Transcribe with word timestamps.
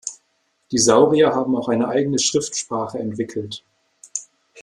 Die 0.71 0.79
Saurier 0.79 1.35
haben 1.35 1.55
auch 1.55 1.69
eine 1.69 1.87
eigene 1.87 2.17
Schriftsprache 2.17 2.97
entwickelt. 2.97 3.63